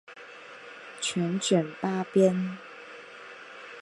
[0.99, 2.57] 全卷八编。